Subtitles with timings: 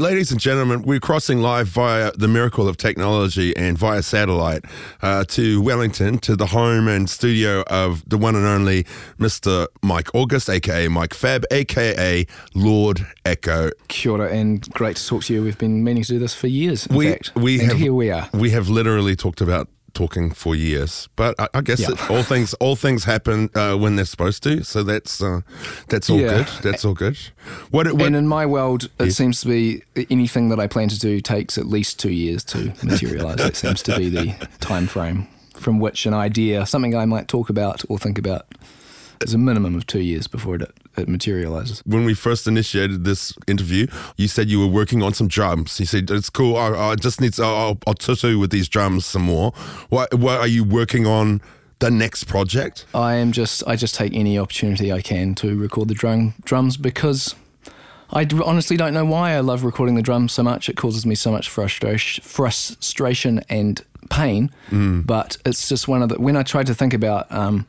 [0.00, 4.64] ladies and gentlemen, we're crossing live via the miracle of technology and via satellite
[5.02, 8.84] uh, to Wellington, to the home and studio of the one and only
[9.18, 9.68] Mr.
[9.82, 13.70] Mike August, aka Mike Fab, aka Lord Echo.
[13.88, 15.42] Kia ora, and great to talk to you.
[15.42, 16.86] We've been meaning to do this for years.
[16.86, 18.28] In we fact, we and have here we are.
[18.32, 21.90] We have literally talked about talking for years, but I, I guess Yeah.
[21.92, 24.62] it, all things all things happen uh, when they're supposed to.
[24.64, 25.40] So that's uh,
[25.88, 26.38] that's all Yeah.
[26.38, 26.48] good.
[26.62, 27.16] That's all good.
[27.70, 29.08] What, what And in my world, it Yeah.
[29.10, 32.72] seems to be anything that I plan to do takes at least two years to
[32.82, 33.36] materialize.
[33.36, 35.26] that seems to be the time frame
[35.56, 38.46] from which an idea, something I might talk about or think about,
[39.22, 41.82] is a minimum of two years before it, it materializes.
[41.84, 45.78] when we first initiated this interview, you said you were working on some drums.
[45.78, 46.56] You said it's cool.
[46.56, 47.42] I, I just need to.
[47.44, 49.52] I'll, I'll tutu with these drums some more.
[49.90, 51.40] What what are you working on?
[51.80, 52.84] The next project?
[52.94, 56.76] I am just I just take any opportunity I can to record the drum drums
[56.76, 57.34] because
[58.10, 60.68] I d- honestly don't know why I love recording the drums so much.
[60.68, 64.50] It causes me so much frustration, frustration and pain.
[64.70, 67.66] But it's just one of the when I tried to think about um,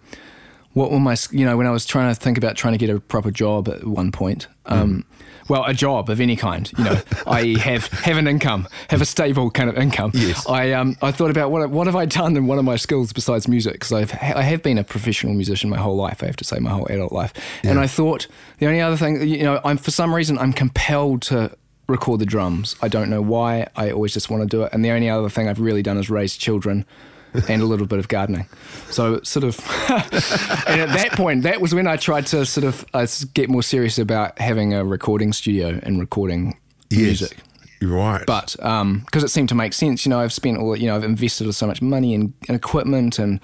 [0.74, 2.90] what were my you know when I was trying to think about trying to get
[2.90, 4.48] a proper job at one point.
[4.66, 5.06] Um,
[5.50, 9.06] Well, a job of any kind, you know, i.e., have have an income, have a
[9.06, 10.12] stable kind of income.
[10.14, 10.48] Yes.
[10.48, 13.12] I um I thought about what what have I done in one of my skills
[13.12, 16.24] besides music because I've I have been a professional musician my whole life.
[16.24, 17.34] I have to say my whole adult life,
[17.64, 18.28] and I thought
[18.60, 21.52] the only other thing you know I'm for some reason I'm compelled to
[21.88, 22.78] record the drums.
[22.82, 23.68] I don't know why.
[23.76, 25.98] I always just want to do it, and the only other thing I've really done
[25.98, 26.86] is raise children.
[27.50, 28.46] and a little bit of gardening.
[28.90, 32.86] So sort of, and at that point, that was when I tried to sort of
[32.94, 36.58] uh, get more serious about having a recording studio and recording
[36.90, 37.38] music
[37.80, 38.26] You're right.
[38.26, 41.04] but because it seemed to make sense, you know, I've spent all, you know, I've
[41.06, 43.40] invested so much money in, in equipment and.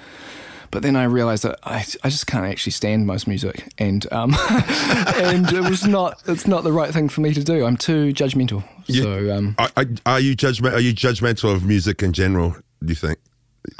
[0.69, 4.35] But then I realized that I, I just can't actually stand most music, and um,
[4.49, 7.65] and it was not it's not the right thing for me to do.
[7.65, 8.65] I'm too judgmental.
[8.87, 10.75] You- so um, are- are you judgment?
[10.75, 12.49] Are you judgmental of music in general?
[12.83, 13.17] Do you think?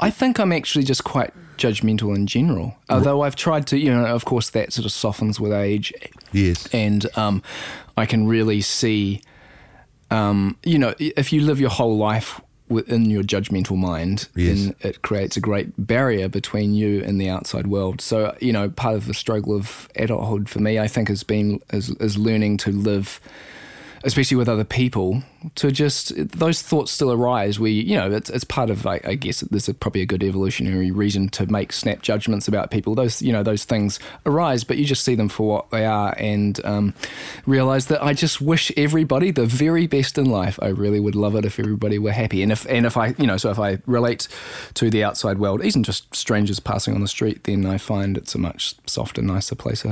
[0.00, 2.76] I think I'm actually just quite judgmental in general.
[2.88, 5.92] Although I've tried to, you know, of course that sort of softens with age.
[6.32, 6.68] Yes.
[6.72, 7.42] and um,
[7.96, 9.22] I can really see,
[10.10, 14.58] um, you know, if you live your whole life within your judgmental mind, Yes.
[14.58, 18.00] then it creates a great barrier between you and the outside world.
[18.00, 21.60] So, you know, part of the struggle of adulthood for me, I think, has been
[21.72, 23.20] is, is learning to live.
[24.04, 25.22] Especially with other people,
[25.56, 27.58] to just those thoughts still arise.
[27.58, 28.86] We, you know, it's, it's part of.
[28.86, 32.94] I, I guess there's probably a good evolutionary reason to make snap judgments about people.
[32.94, 36.14] Those, you know, those things arise, but you just see them for what they are,
[36.18, 36.94] and um,
[37.46, 40.58] realize that I just wish everybody the very best in life.
[40.62, 43.26] I really would love it if everybody were happy, and if and if I, you
[43.26, 44.28] know, so if I relate
[44.74, 48.34] to the outside world, even just strangers passing on the street, then I find it's
[48.34, 49.84] a much softer, nicer place.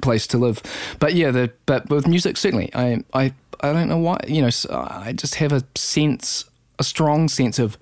[0.00, 0.62] Place to live.
[0.98, 4.18] But yeah, the but with music certainly, I I I don't know why.
[4.26, 6.44] You know, I just have a sense,
[6.78, 7.76] a strong sense of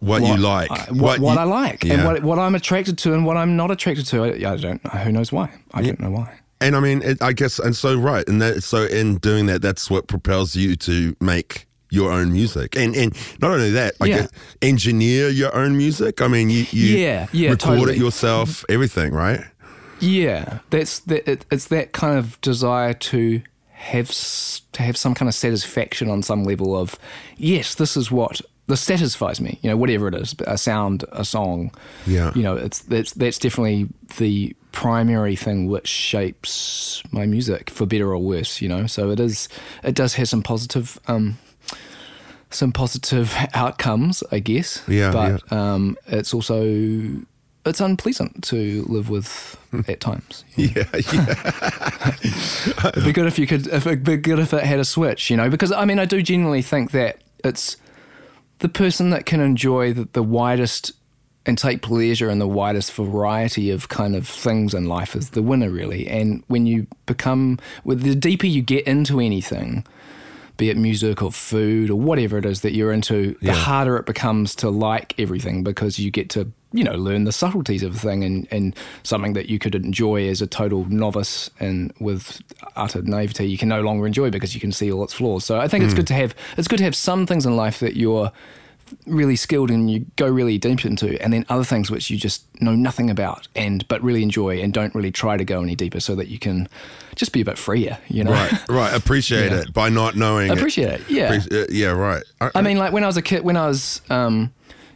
[0.00, 0.70] What, you like?
[0.70, 1.94] I, what, what you- I like, Yeah.
[1.94, 4.24] and what what I'm attracted to, and what I'm not attracted to.
[4.24, 4.84] I, I don't.
[4.84, 4.90] know.
[5.00, 5.50] Who knows why?
[5.74, 6.38] I don't know why.
[6.60, 9.62] And I mean, it, I guess, and so right, and that, so in doing that,
[9.62, 14.06] that's what propels you to make your own music, and and not only that, I
[14.06, 14.16] Yeah.
[14.18, 14.30] guess
[14.62, 16.22] engineer your own music.
[16.22, 17.94] I mean, you, you Yeah, yeah, record totally.
[17.94, 19.40] it yourself, everything, right?
[20.02, 21.30] Yeah, that's that.
[21.30, 23.40] It, it's that kind of desire to
[23.70, 24.08] have
[24.72, 26.98] to have some kind of satisfaction on some level of
[27.36, 29.58] yes, this is what this satisfies me.
[29.62, 31.72] You know, whatever it is, a sound, a song.
[32.06, 32.32] Yeah.
[32.34, 38.10] You know, it's that's that's definitely the primary thing which shapes my music for better
[38.10, 38.60] or worse.
[38.60, 39.48] You know, so it is.
[39.84, 40.98] It does have some positive.
[41.06, 41.38] Um,
[42.50, 44.82] some positive outcomes, I guess.
[44.86, 47.22] Yeah, But Um, it's also
[47.64, 49.80] it's unpleasant to live with hmm.
[49.88, 50.44] at times.
[50.56, 52.14] Yeah, yeah,
[52.88, 53.66] It'd be good if you could.
[53.68, 55.48] If it'd be good if it had a switch, you know.
[55.48, 57.76] Because I mean, I do genuinely think that it's
[58.58, 60.92] the person that can enjoy the, the widest
[61.44, 65.42] and take pleasure in the widest variety of kind of things in life is the
[65.42, 66.06] winner, really.
[66.08, 69.84] And when you become, with the deeper you get into anything,
[70.56, 74.06] be it music or food or whatever it is that you're into, the harder it
[74.06, 77.98] becomes to like everything because you get to, you know, learn the subtleties of a
[77.98, 82.40] thing and, and something that you could enjoy as a total novice and with
[82.76, 85.44] utter naivety you can no longer enjoy because you can see all its flaws.
[85.44, 87.80] So I think it's good to have it's good to have some things in life
[87.80, 88.32] that you're
[89.06, 92.44] really skilled and you go really deep into and then other things which you just
[92.60, 95.98] know nothing about and but really enjoy and don't really try to go any deeper
[95.98, 96.68] so that you can
[97.16, 98.32] just be a bit freer, you know.
[98.32, 98.94] right, right.
[99.02, 99.60] Appreciate Yeah.
[99.60, 100.50] it by not knowing.
[100.50, 100.58] it.
[100.58, 101.10] Appreciate it.
[101.10, 101.36] Yeah.
[101.36, 102.22] Appreci- yeah, right.
[102.54, 104.52] I mean, like when I was a kid, when I was, um,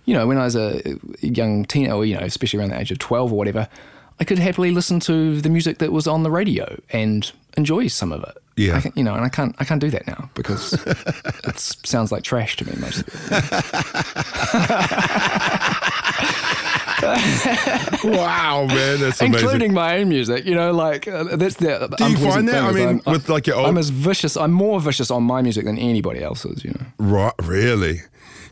[0.06, 2.91] you know, when I was a young teen, or you know, especially around the age
[2.91, 3.69] of twelve or whatever,
[4.19, 8.12] I could happily listen to the music that was on the radio and enjoy some
[8.12, 8.38] of it.
[8.56, 8.76] Yeah.
[8.76, 10.73] I can, you know, and I can't I can't do that now because
[11.44, 13.44] it sounds like trash to me most of it.
[18.05, 19.35] wow, man, that's amazing.
[19.35, 20.47] including my own music.
[20.47, 21.94] You know, like uh, that's the.
[21.99, 22.62] Do you find that?
[22.62, 24.37] I mean, I'm, with like your old, I'm as vicious.
[24.37, 26.64] I'm more vicious on my music than anybody else's.
[26.64, 26.87] You know.
[26.99, 27.35] right?
[27.43, 28.00] Really?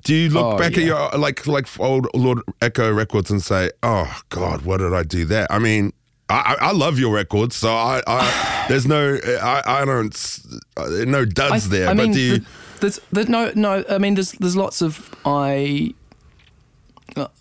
[0.04, 3.70] Do you look Oh, back at your like like old Lord Echo records and say,
[3.82, 5.92] "Oh God, what did I do that?" I mean,
[6.28, 10.38] I, I I love your records, so I, I there's no I, I don't
[10.76, 11.88] uh, no duds there.
[11.88, 12.38] I but mean, do you?
[12.38, 12.48] th-
[12.80, 13.82] there's, there's no, no.
[13.88, 15.94] I mean, there's, there's lots of I.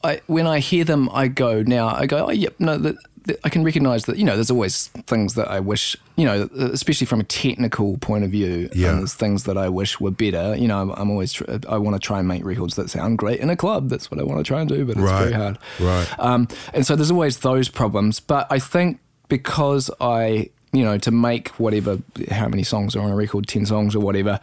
[0.04, 1.88] I when I hear them, I go now.
[1.88, 2.78] I go, oh, yep, no.
[2.78, 2.96] That
[3.44, 4.36] I can recognise that you know.
[4.36, 8.70] There's always things that I wish you know, especially from a technical point of view.
[8.74, 8.90] Yeah.
[8.90, 10.56] and there's things that I wish were better.
[10.56, 13.18] You know, I'm, I'm always tr- I want to try and make records that sound
[13.18, 13.90] great in a club.
[13.90, 15.58] That's what I want to try and do, but it's Right, very hard.
[15.80, 16.20] right.
[16.20, 18.20] Um, and so there's always those problems.
[18.20, 19.00] But I think
[19.30, 22.00] because I, you know, to make whatever,
[22.30, 24.40] how many songs are on a record, 10 songs or whatever,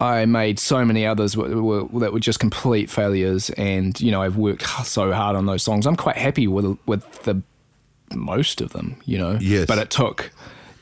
[0.00, 3.50] I made so many others w- w- that were just complete failures.
[3.50, 5.86] And, you know, I've worked so hard on those songs.
[5.86, 7.40] I'm quite happy with, with the
[8.14, 9.38] most of them, you know.
[9.40, 9.66] Yes.
[9.66, 10.30] But it took,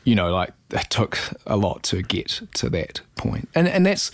[0.04, 3.48] you know, like it took a lot to get to that point.
[3.54, 4.10] And and that's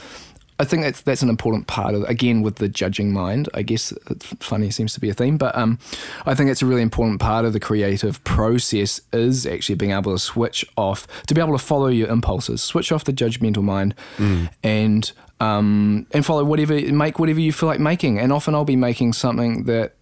[0.58, 3.48] I think that's that's an important part of again with the judging mind.
[3.52, 5.78] I guess it's funny seems to be a theme, but um,
[6.24, 10.12] I think it's a really important part of the creative process is actually being able
[10.12, 13.94] to switch off, to be able to follow your impulses, switch off the judgmental mind,
[14.62, 18.18] and um, and follow whatever make whatever you feel like making.
[18.18, 19.95] And often I'll be making something that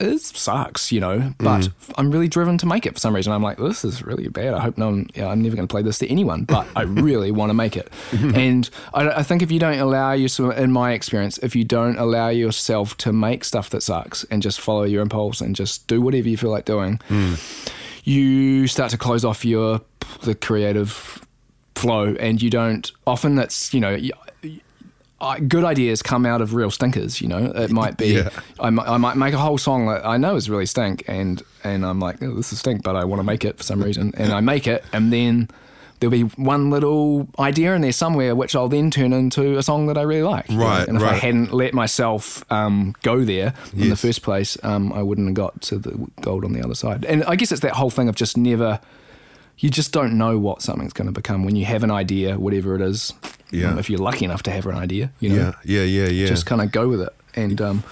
[0.00, 1.72] it sucks, you know, but mm.
[1.96, 3.32] I'm really driven to make it for some reason.
[3.32, 4.54] I'm like, this is really bad.
[4.54, 6.82] I hope no one, yeah, I'm never going to play this to anyone, but I
[6.82, 7.92] really want to make it.
[8.12, 11.96] and I, I think if you don't allow yourself, in my experience, if you don't
[11.96, 16.00] allow yourself to make stuff that sucks and just follow your impulse and just do
[16.00, 17.72] whatever you feel like doing, mm.
[18.04, 19.80] you start to close off your
[20.22, 21.24] the creative
[21.74, 23.98] flow and you don't often that's you know
[25.24, 27.52] I, good ideas come out of real stinkers you know?
[27.54, 28.28] It might be Yeah.
[28.60, 31.42] I, mi- I might make a whole song that I know is really stink and
[31.62, 33.82] and I'm like oh, this is stink but I want to make it for some
[33.82, 34.12] reason.
[34.16, 35.48] And I make it and then
[36.00, 39.86] there'll be one little idea in there somewhere which I'll then turn into a song
[39.86, 40.46] that I really like?
[40.50, 44.92] Right, and if I hadn't let myself um, go there in the first place um,
[44.92, 47.04] I wouldn't have got to the gold on the other side.
[47.04, 48.80] And I guess it's that whole thing of just never
[49.58, 52.74] you just don't know what something's going to become when you have an idea, whatever
[52.74, 53.12] it is.
[53.50, 53.78] Yeah.
[53.78, 56.26] If you're lucky enough to have an idea, you know, Yeah, yeah, yeah, yeah.
[56.26, 57.84] just kind of go with it and um,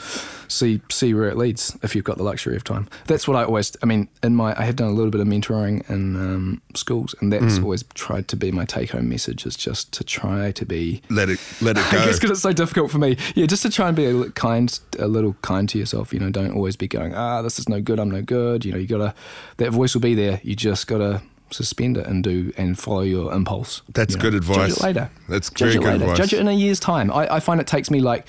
[0.48, 1.76] see see where it leads.
[1.82, 3.76] If you've got the luxury of time, that's what I always.
[3.80, 7.14] I mean, in my I have done a little bit of mentoring in um, schools,
[7.20, 7.62] and that's Mm.
[7.62, 11.28] always tried to be my take home message is just to try to be let
[11.28, 11.98] it let it go.
[12.02, 13.16] I guess because it's so difficult for me.
[13.36, 16.12] Yeah, just to try and be a kind, a little kind to yourself.
[16.12, 18.00] You know, don't always be going, ah, this is no good.
[18.00, 18.64] I'm no good.
[18.64, 19.14] You know, you gotta.
[19.58, 20.40] That voice will be there.
[20.42, 23.82] You just gotta suspend it and do and follow your impulse.
[23.94, 24.22] That's you know.
[24.22, 24.56] good advice.
[24.56, 25.10] Judge it later.
[25.28, 26.04] That's Judge very it good later.
[26.04, 26.18] advice.
[26.18, 27.10] Judge it in a year's time.
[27.12, 28.26] I, I find it takes me like.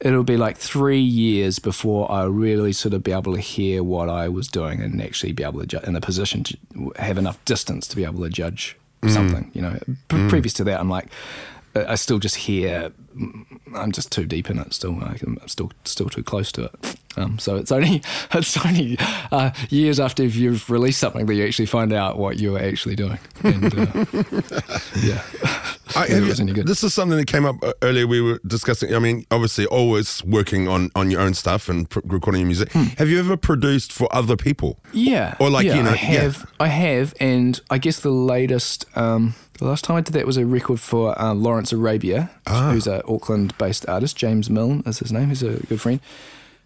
[0.00, 4.08] It'll be like three years before I really sort of be able to hear what
[4.08, 7.38] I was doing and actually be able to, ju- in a position to have enough
[7.44, 9.10] distance to be able to judge Mm.
[9.10, 9.50] something.
[9.54, 9.78] You know,
[10.08, 11.06] Pre- previous to that, I'm like,
[11.74, 12.92] I still just hear.
[13.74, 14.72] I'm just too deep in it.
[14.72, 16.96] Still, like, I'm still still too close to it.
[17.16, 18.02] Um, so it's only
[18.32, 18.96] it's only
[19.30, 22.96] uh, years after you've released something that you actually find out what you were actually
[22.96, 23.18] doing.
[23.42, 24.04] And, uh,
[25.02, 25.22] yeah,
[25.94, 26.66] I, you- was any good.
[26.66, 28.06] this is something that came up uh, earlier.
[28.06, 28.94] We were discussing.
[28.94, 32.72] I mean, obviously, always working on on your own stuff and pr- recording your music.
[32.72, 34.78] Have you ever produced for other people?
[34.92, 35.36] Yeah.
[35.38, 36.20] Or like, yeah, you know, I yeah.
[36.22, 40.26] have I have and I guess the latest um the last time I did that
[40.26, 42.70] was a record for uh, Lawrence Arabia, Ah.
[42.72, 44.16] who's an Auckland based artist.
[44.16, 46.00] James Milne is his name, he's a good friend.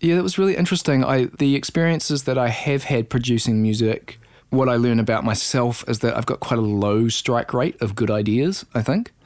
[0.01, 1.05] Yeah, that was really interesting.
[1.05, 4.19] I the experiences that I have had producing music
[4.51, 7.97] what I learn about myself is that I've got quite a low strike rate of
[7.97, 9.13] good ideas, I think.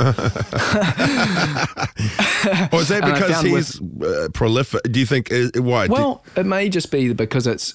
[2.73, 4.81] Or is that because he's uh, prolific?
[4.90, 5.87] Do you think uh, why?
[5.88, 7.75] Do- Well, it may just be because it's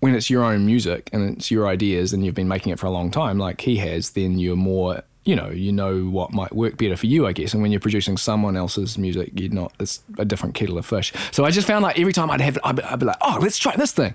[0.00, 2.86] when it's your own music and it's your ideas and you've been making it for
[2.86, 6.54] a long time, like he has, then you're more, you know, you know what might
[6.54, 7.52] work better for you, I guess.
[7.52, 11.12] And when you're producing someone else's music, you're not, it's a different kettle of fish.
[11.32, 13.38] So I just found like every time I'd have, I'd be, I'd be like, oh,
[13.40, 14.14] let's try this thing.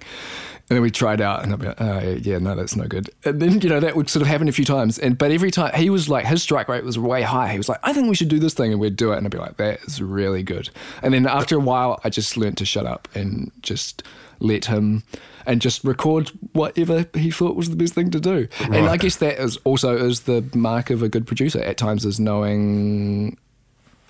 [0.70, 3.10] And then we tried out and I'd be like, oh, yeah, no, that's no good.
[3.26, 4.98] And then, you know, that would sort of happen a few times.
[4.98, 7.52] And, but every time he was like, his strike rate was way high.
[7.52, 8.72] He was like, I think we should do this thing.
[8.72, 9.18] And we'd do it.
[9.18, 10.70] And I'd be like, that is really good.
[11.02, 14.04] And then after a while, I just learned to shut up and just
[14.44, 15.04] let him
[15.46, 18.48] and just record whatever he thought was the best thing to do.
[18.62, 22.06] And I guess that is also is the mark of a good producer at times
[22.06, 23.38] is knowing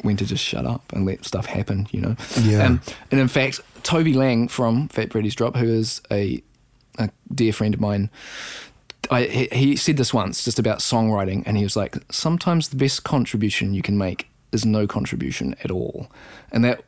[0.02, 2.16] when to just shut up and let stuff happen, you know.
[2.42, 2.66] Yeah.
[2.66, 6.42] Um, and in fact, Toby Laing from Fat Freddy's Drop, who is a,
[7.00, 8.10] a dear friend of mine,
[9.10, 12.76] I, he, he said this once just about songwriting, and he was like, sometimes the
[12.76, 16.12] best contribution you can make is no contribution at all,
[16.52, 16.84] and that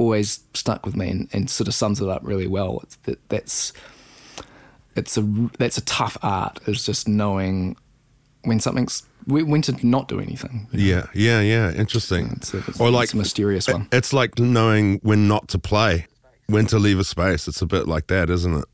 [0.00, 2.80] always stuck with me and, and sort of sums it up really well.
[2.82, 3.72] It's that that's
[4.96, 5.22] it's a
[5.58, 6.58] that's a tough art.
[6.66, 7.76] Is just knowing
[8.42, 10.66] when something's when to not do anything.
[10.72, 11.72] Yeah, yeah, yeah.
[11.72, 12.30] Interesting.
[12.36, 13.88] It's a, it's, or like a mysterious one.
[13.92, 16.06] It's like knowing when not to play,
[16.46, 17.46] when to leave a space.
[17.46, 18.64] It's a bit like that, isn't it?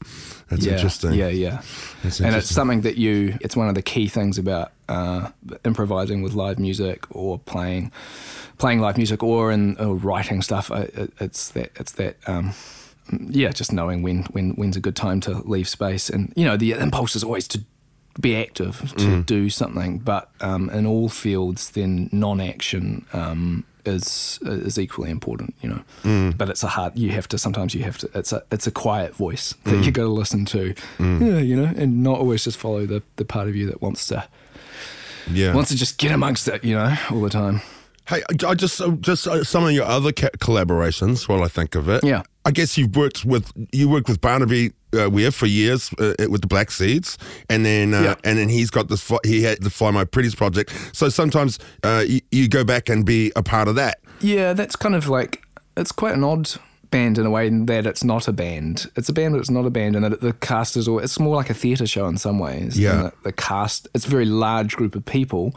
[0.49, 1.15] That's yeah, interesting.
[1.15, 1.63] Yeah, yeah.
[2.05, 3.37] That's and it's something that you.
[3.41, 5.31] It's one of the key things about uh,
[5.65, 7.91] improvising with live music or playing,
[8.59, 10.71] playing live music or in or writing stuff.
[10.71, 11.71] It, it's that.
[11.77, 12.17] It's that.
[12.27, 12.53] Um,
[13.31, 16.57] yeah, just knowing when when when's a good time to leave space, and you know
[16.57, 17.61] the impulse is always to
[18.21, 19.27] be active to Mm.
[19.27, 25.55] do something, but um, in all fields, then non-action um, is is equally important.
[25.63, 26.37] You know, Mm.
[26.37, 26.97] but it's a hard.
[26.99, 28.11] You have to sometimes you have to.
[28.15, 29.85] It's a it's a quiet voice that Mm.
[29.85, 30.75] you got to listen to.
[30.99, 34.07] Yeah, you know, and not always just follow the the part of you that wants
[34.09, 34.27] to
[35.31, 35.55] yeah.
[35.55, 36.65] wants to just get amongst it.
[36.65, 37.61] You know, all the time.
[38.09, 41.29] Hey, I just uh, just uh, some of your other collaborations.
[41.29, 42.23] While I think of it, Yeah.
[42.45, 46.41] I guess you've worked with you worked with Barnaby uh, Weir for years uh, with
[46.43, 47.19] the Black Seeds,
[47.51, 48.15] and then uh, Yeah.
[48.23, 49.11] and then he's got this.
[49.25, 50.73] He had the Fly My Pretties project.
[50.93, 53.99] So sometimes uh, you, you go back and be a part of that.
[54.21, 55.43] Yeah, that's kind of like
[55.77, 56.49] it's quite an odd
[56.91, 58.91] band in a way that it's not a band.
[58.97, 60.99] It's a band, but it's not a band, and that the cast is all.
[60.99, 62.79] It's more like a theatre show in some ways.
[62.79, 62.97] Yeah.
[62.97, 63.89] The, the cast.
[63.95, 65.55] It's a very large group of people,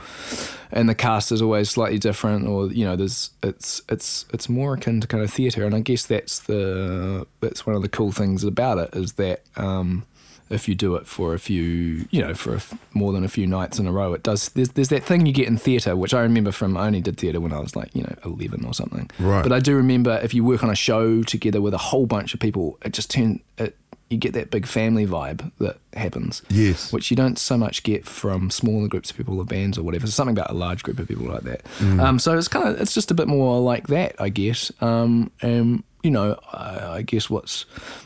[0.72, 4.74] and the cast is always slightly different, or you know, there's it's it's it's more
[4.74, 8.12] akin to kind of theatre, and I guess that's the that's one of the cool
[8.12, 9.44] things about it is that.
[9.56, 10.06] Um,
[10.50, 13.28] if you do it for a few, you know, for a f more than a
[13.28, 14.50] few nights in a row, it does.
[14.50, 16.76] There's, there's that thing you get in theatre, which I remember from.
[16.76, 19.10] I only did theatre when I was like, you know, 11 or something.
[19.20, 19.44] Right.
[19.44, 22.34] But I do remember if you work on a show together with a whole bunch
[22.34, 23.76] of people, it just turn it.
[24.10, 26.42] You get that big family vibe that happens.
[26.50, 26.92] Yes.
[26.92, 30.08] Which you don't so much get from smaller groups of people or bands or whatever.
[30.08, 31.64] Something about a large group of people like that.
[31.78, 32.02] Mm.
[32.02, 34.72] Um, so it's kind of it's just a bit more like that, I guess.
[34.82, 37.66] Um, and you know, I, I guess what's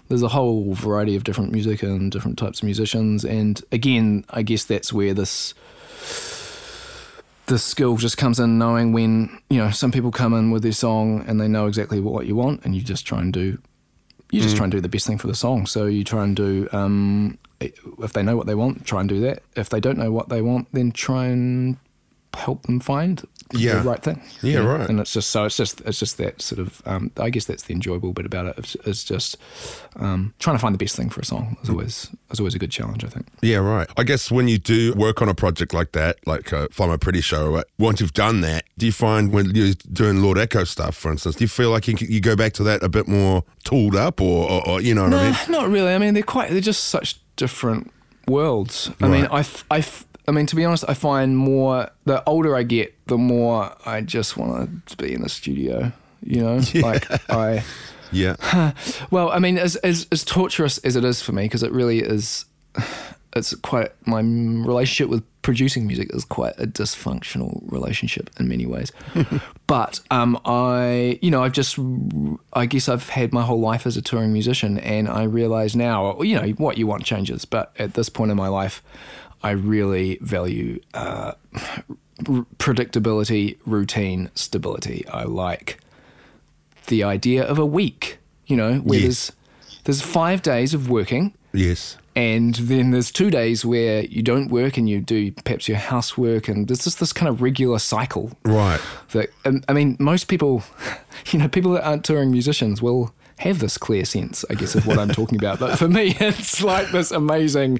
[0.10, 4.42] there's a whole variety of different music and different types of musicians, and again, I
[4.42, 5.54] guess that's where this
[7.46, 10.72] the skill just comes in knowing when you know some people come in with their
[10.72, 13.60] song and they know exactly what you want, and you just try and do
[14.32, 15.68] you just try and do the best thing for the song.
[15.68, 19.22] So you try and do um, if they know what they want, try and do
[19.22, 19.44] that.
[19.56, 21.78] If they don't know what they want, then try and
[22.34, 23.24] help them find
[23.60, 23.82] Yeah.
[23.82, 24.22] the right thing.
[24.42, 24.90] Yeah, right.
[24.90, 27.64] And it's just so it's just it's just that sort of um, I guess that's
[27.64, 28.76] the enjoyable bit about it.
[28.86, 29.38] It's, just
[29.98, 32.60] um, trying to find the best thing for a song is always is always a
[32.60, 33.04] good challenge.
[33.04, 33.28] I think.
[33.42, 33.88] Yeah, right.
[33.98, 36.98] I guess when you do work on a project like that, like uh, Fly My
[36.98, 40.96] Pretties show, once you've done that, do you find when you're doing Lord Echo stuff,
[40.96, 43.44] for instance, do you feel like you, you go back to that a bit more
[43.64, 45.38] tooled up or, or, or you know what I mean?
[45.50, 45.94] No, not really.
[45.94, 46.50] I mean, they're quite.
[46.52, 47.92] They're just such different
[48.28, 48.90] worlds.
[49.02, 49.32] I mean, Right.
[49.32, 52.64] I, f- I, f- I mean, to be honest, I find more the older I
[52.64, 55.92] get, the more I just want to be in the studio.
[56.26, 57.64] You know, like I.
[58.14, 58.36] Yeah.
[59.10, 62.00] Well, I mean, as as, as torturous as it is for me, because it really
[62.00, 62.46] is.
[63.36, 68.92] It's quite my relationship with producing music is quite a dysfunctional relationship in many ways.
[69.68, 71.80] but um, I, you know, I've just,
[72.54, 76.22] I guess I've had my whole life as a touring musician, and I realize now,
[76.22, 77.44] you know, what you want changes.
[77.44, 78.84] But at this point in my life,
[79.44, 85.06] I really value uh, r- predictability, routine, stability.
[85.08, 85.80] I like
[86.88, 89.04] the idea of a week, you know, where Yes.
[89.04, 89.32] there's
[89.86, 91.98] there's five days of working Yes.
[92.16, 96.48] and then there's two days where you don't work and you do perhaps your housework
[96.48, 98.80] and there's just this kind of regular cycle Right.
[99.12, 100.64] that and, I mean most people
[101.32, 104.88] you know people that aren't touring musicians will have this clear sense I guess of
[104.88, 107.80] what I'm talking about but for me it's like this amazing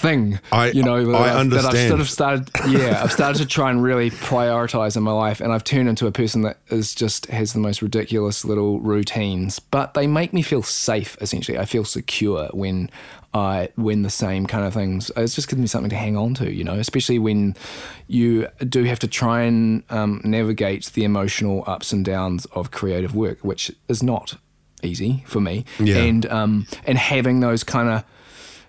[0.00, 3.38] thing I- you know that, I I've, that I've sort of started yeah I've started
[3.38, 6.58] to try and really prioritize in my life and I've turned into a person that
[6.68, 11.58] is just has the most ridiculous little routines but they make me feel safe essentially.
[11.58, 12.90] I feel secure when
[13.32, 16.34] I when the same kind of things it's just gives me something to hang on
[16.34, 17.54] to you know especially when
[18.08, 23.14] you do have to try and um, navigate the emotional ups and downs of creative
[23.14, 24.36] work which is not
[24.82, 25.64] easy for me.
[25.78, 25.98] Yeah.
[25.98, 28.02] and um, and having those kind of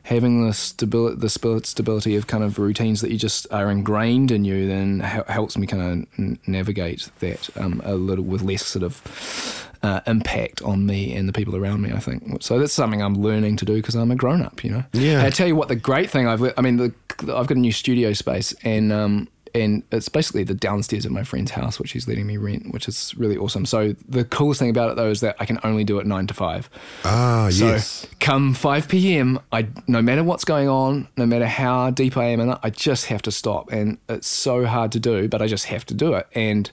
[0.04, 4.46] having the stability, the stability of kind of routines that you just are ingrained in
[4.46, 9.68] you, then helps me kind of navigate that um, a little with less sort of
[9.84, 11.92] uh, impact on me and the people around me.
[11.92, 12.60] I think so.
[12.60, 14.64] That's something I'm learning to do because I'm a grown up.
[14.64, 14.84] You know.
[14.94, 15.20] Yeah.
[15.20, 17.56] And I tell you what, the great thing I've, I mean, the, I've got a
[17.56, 18.92] new studio space and.
[18.92, 22.72] Um, and it's basically the downstairs of my friend's house, which he's letting me rent,
[22.74, 23.66] which is really awesome.
[23.66, 26.28] So the coolest thing about it though is that I can only do it nine
[26.28, 26.70] to five.
[27.06, 28.08] Ah, So yes.
[28.20, 32.40] come 5 p.m., I no matter what's going on, no matter how deep I am
[32.40, 33.72] in it, I just have to stop.
[33.72, 36.28] And it's so hard to do, but I just have to do it.
[36.34, 36.70] And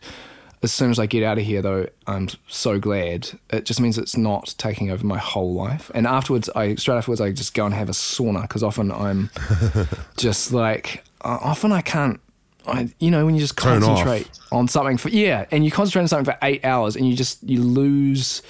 [0.61, 3.29] as soon as I get out of here, though, I'm so glad.
[3.51, 5.89] It just means it's not taking over my whole life.
[5.95, 9.31] And afterwards, I straight afterwards, I just go and have a sauna because often I'm
[10.17, 12.21] just like, uh, often I can't.
[12.69, 14.05] I, you know, when you just Turn off.
[14.05, 17.17] concentrate on something for yeah, and you concentrate on something for eight hours, and you
[17.17, 18.43] just you lose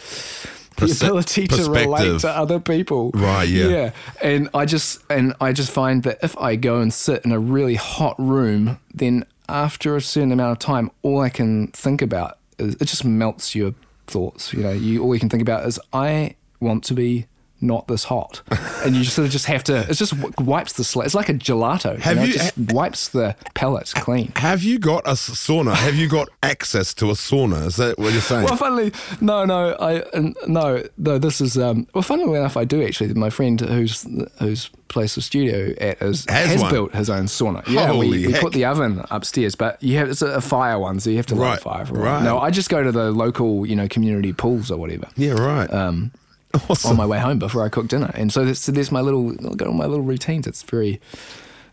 [0.77, 3.11] the ability to relate to other people.
[3.13, 3.69] Right, yeah.
[3.69, 3.91] Yeah.
[4.23, 7.39] And I just and I just find that if I go and sit in a
[7.39, 12.39] really hot room, then after a certain amount of time, all I can think about
[12.59, 13.75] is it just melts your
[14.07, 14.53] thoughts.
[14.53, 17.27] You know, you all you can think about is I want to be
[17.61, 18.43] not this hot,
[18.85, 19.79] and you sort of just have to.
[19.91, 21.07] It just wipes the slate.
[21.07, 21.99] It's like a gelato.
[21.99, 22.23] Have know?
[22.23, 24.33] you- It just wipes the palate clean.
[24.37, 25.75] Have you got a sauna?
[25.75, 27.67] Have you got access to a sauna?
[27.67, 28.45] Is that what you're saying?
[28.45, 30.03] Well, funnily, no, no, I
[30.47, 31.19] no, no.
[31.19, 31.87] This is um.
[31.95, 33.13] Well, funnily enough, I do actually.
[33.15, 34.07] My friend whose
[34.39, 37.67] whose place the studio at is Has has, built his own sauna.
[37.69, 40.99] Yeah, Holy we, we put the oven upstairs, but you have it's a, fire one,
[41.01, 42.23] so you have to light Right, a fire for right.
[42.23, 45.07] No, I just go to the local, you know, community pools or whatever.
[45.17, 45.71] yeah, right.
[45.73, 46.13] Um,
[46.69, 46.91] awesome.
[46.93, 49.31] on my way home before I cook dinner, and so this, so there's my little,
[49.33, 50.47] I got all my little routines.
[50.47, 51.01] It's very,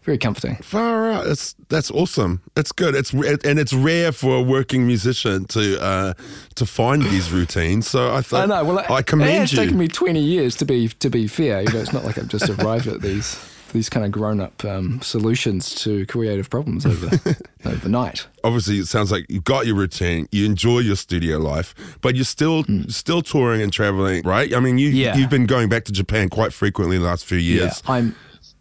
[0.03, 0.57] very comforting.
[0.57, 1.27] Far out.
[1.27, 2.41] It's that's awesome.
[2.55, 2.93] It's good.
[2.95, 6.13] It's and it's rare for a working musician to uh,
[6.55, 7.87] to find these routines.
[7.87, 8.63] So I thought I know.
[8.63, 9.57] Well, I it commend has you.
[9.57, 11.61] taken me 20 years to be to be fair.
[11.61, 13.35] You know, it's not like I've just arrived at these
[13.75, 18.25] these kind of grown up um, solutions to creative problems over overnight.
[18.43, 20.27] Obviously, it sounds like you've got your routine.
[20.31, 24.53] You enjoy your studio life, but you're still still touring and traveling, right?
[24.55, 24.89] I mean, you.
[24.89, 25.15] Yeah.
[25.17, 27.81] you've been going back to Japan quite frequently in the last few years.
[27.85, 28.15] Yeah, I'm.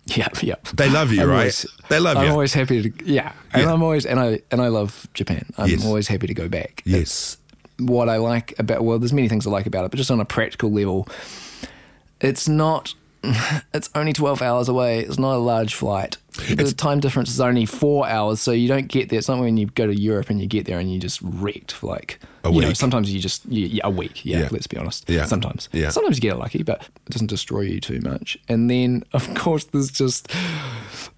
[0.07, 0.57] Yeah, yeah.
[0.75, 1.39] They love you, I'm right?
[1.39, 2.25] always- they love you.
[2.25, 3.05] I'm always happy to.
[3.07, 3.73] Yeah, and Yeah.
[3.73, 5.47] I'm always and I and I love Japan.
[5.57, 5.85] I'm Yes.
[5.87, 6.83] always happy to go back.
[6.85, 7.39] Yes.
[7.79, 8.85] It's what I like about.
[8.85, 11.09] Well, there's many things I like about it, but just on a practical level,
[12.21, 12.95] it's not.
[13.75, 15.01] It's only 12 hours away.
[15.01, 16.17] It's not a large flight.
[16.49, 19.19] The time difference is only four hours, so you don't get there.
[19.19, 21.73] It's not when you go to Europe and you get there and you just wrecked
[21.73, 22.77] for like A you know, week.
[22.77, 24.25] sometimes you just you, yeah, a week.
[24.25, 24.49] Yeah, Yeah.
[24.51, 25.09] let's be honest.
[25.09, 25.27] Yeah.
[25.27, 25.69] sometimes.
[25.73, 25.91] Yeah.
[25.91, 28.37] sometimes you get lucky, but it doesn't destroy you too much.
[28.49, 30.29] And then, of course, there's just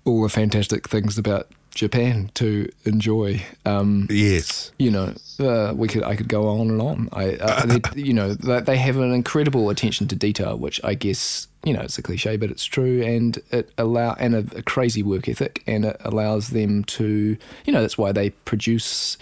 [0.05, 3.43] all the fantastic things about Japan to enjoy.
[3.65, 4.73] Um, yes.
[4.79, 7.09] you know, uh, we could I could go on and on.
[7.13, 10.95] I, uh, they, you know, they, they have an incredible attention to detail, which I
[10.95, 14.63] guess you know it's a cliche, but it's true, and it allow and a, a
[14.63, 17.37] crazy work ethic, and it allows them to,
[17.67, 19.19] you know, that's why they produce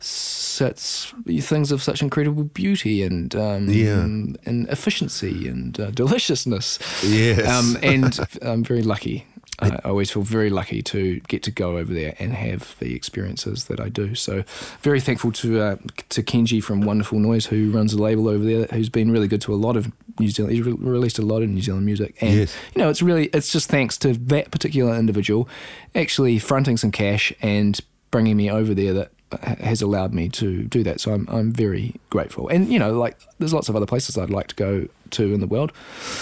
[0.00, 4.00] such things of such incredible beauty and um, Yeah.
[4.02, 4.36] and
[4.68, 6.78] efficiency and uh, deliciousness.
[7.04, 7.46] Yes.
[7.48, 9.26] Um, and I'm very lucky.
[9.58, 13.66] I always feel very lucky to get to go over there and have the experiences
[13.66, 14.14] that I do.
[14.14, 14.42] So,
[14.80, 15.76] very thankful to uh,
[16.08, 19.42] to Kenji from Wonderful Noise, who runs the label over there, who's been really good
[19.42, 20.54] to a lot of New Zealand.
[20.56, 22.56] He's re- released a lot of New Zealand music, and Yes.
[22.74, 25.48] you know, it's really it's just thanks to that particular individual
[25.94, 27.78] actually fronting some cash and
[28.10, 31.00] bringing me over there that ha- has allowed me to do that.
[31.00, 32.48] So I'm I'm very grateful.
[32.48, 35.40] And you know, like there's lots of other places I'd like to go to in
[35.40, 35.72] the world.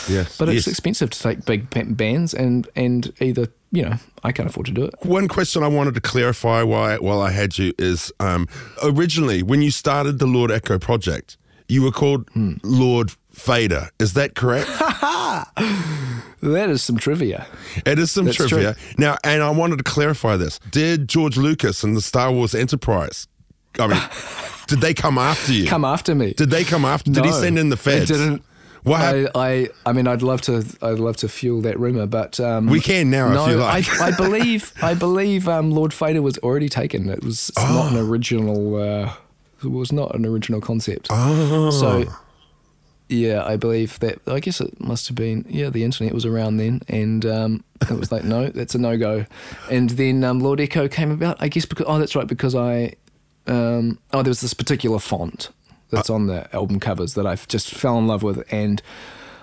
[0.09, 0.37] Yes.
[0.37, 0.69] But it's yes.
[0.69, 4.85] expensive to take big bands, and and either you know I can't afford to do
[4.85, 4.95] it.
[5.03, 8.49] One question I wanted to clarify why, while I had you is um,
[8.83, 11.37] originally when you started the Lord Echo project,
[11.69, 12.55] you were called Hmm.
[12.63, 13.91] Lord Fader.
[13.99, 14.69] Is that correct?
[16.43, 17.47] That is some trivia.
[17.85, 18.75] it is some That's trivia.
[18.97, 20.59] Now, and I wanted to clarify this.
[20.71, 23.27] Did George Lucas and the Star Wars Enterprise,
[23.79, 24.01] I mean,
[24.67, 25.67] did they come after you?
[25.67, 26.33] Come after me.
[26.33, 27.11] Did they come after?
[27.11, 28.11] Did he send in the they feds?
[28.11, 28.43] didn't.
[28.83, 30.65] What I, I, I mean, I'd love to.
[30.81, 34.01] I'd love to fuel that rumor, but um, We can now if no, you like.
[34.01, 34.73] I, I believe.
[34.81, 37.11] I believe um, Lord Fader was already taken.
[37.11, 38.77] It was it's not an original.
[38.77, 39.13] Uh,
[39.63, 41.09] it was not an original concept.
[41.11, 41.71] Oh.
[41.71, 42.11] So,
[43.11, 44.21] yeah, I believe that.
[44.29, 45.45] I guess it must have been.
[45.49, 48.97] Yeah, the internet was around then, and um, it was like, no, that's a no
[48.97, 49.27] go.
[49.69, 51.37] And then um, Lord Echo came about.
[51.41, 52.95] I guess because oh, that's right, because I.
[53.47, 55.49] Um, oh, there was this particular font
[55.89, 58.81] that's on the album covers that I just fell in love with, and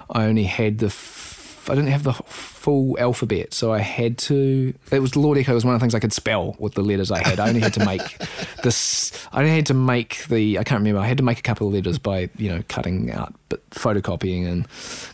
[0.09, 0.87] I only had the.
[0.87, 1.16] F-
[1.69, 4.73] I didn't have the full alphabet, so I had to.
[4.91, 7.11] It was Lord Echo was one of the things I could spell with the letters
[7.11, 7.39] I had.
[7.39, 8.17] I only had to make
[8.63, 9.11] this.
[9.31, 10.59] I only had to make the.
[10.59, 10.99] I can't remember.
[10.99, 14.47] I had to make a couple of letters by you know cutting out, but photocopying
[14.47, 14.67] and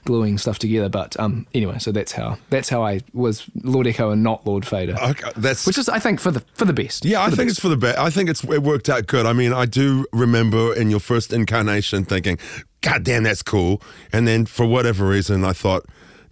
[0.06, 0.90] gluing stuff together.
[0.90, 4.66] But um, anyway, so that's how that's how I was Lord Echo and not Lord
[4.66, 7.06] Fader, Okay, that's which is I think for the for the best.
[7.06, 7.50] Yeah, I think best.
[7.52, 7.98] it's for the best.
[7.98, 9.26] I think it's it worked out good.
[9.26, 12.38] I mean, I do remember in your first incarnation thinking,
[12.82, 15.86] "God damn, that's cool," and then for whatever reason, I thought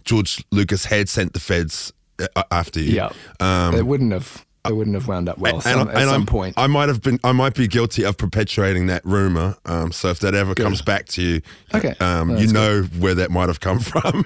[0.04, 1.92] George Lucas had sent the feds
[2.36, 2.94] uh, after you.
[2.94, 3.10] Yeah,
[3.40, 4.44] Um, it wouldn't have.
[4.64, 6.54] it wouldn't have wound up well and, some, and at some I'm- point.
[6.56, 9.56] I might have been, I might be guilty of perpetuating that rumor.
[9.66, 11.40] Um, so if that ever comes back to you,
[11.74, 11.94] Okay.
[12.00, 14.22] um, No, you that's know where that might have come from.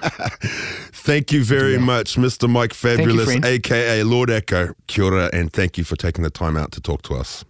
[0.93, 2.49] thank you very much, Mr.
[2.49, 3.45] Mike Fabulous, friend.
[3.45, 4.73] aka Lord Echo.
[4.87, 7.43] Kia ora, and thank you for taking the time out to talk to us.